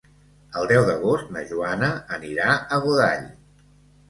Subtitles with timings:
[0.61, 3.31] El deu d'agost na Joana anirà a Godall.